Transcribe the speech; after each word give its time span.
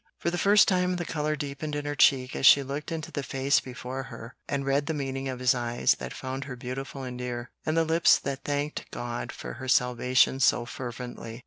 For 0.17 0.31
the 0.31 0.39
first 0.39 0.67
time 0.67 0.95
the 0.95 1.05
color 1.05 1.35
deepened 1.35 1.75
in 1.75 1.85
her 1.85 1.93
cheek 1.93 2.35
as 2.35 2.47
she 2.47 2.63
looked 2.63 2.91
into 2.91 3.11
the 3.11 3.21
face 3.21 3.59
before 3.59 4.01
her 4.05 4.35
and 4.49 4.65
read 4.65 4.87
the 4.87 4.95
meaning 4.95 5.29
of 5.29 5.37
the 5.37 5.55
eyes 5.55 5.95
that 5.99 6.11
found 6.11 6.45
her 6.45 6.55
beautiful 6.55 7.03
and 7.03 7.19
dear, 7.19 7.51
and 7.67 7.77
the 7.77 7.85
lips 7.85 8.17
that 8.17 8.43
thanked 8.43 8.89
God 8.89 9.31
for 9.31 9.53
her 9.61 9.67
salvation 9.67 10.39
so 10.39 10.65
fervently. 10.65 11.39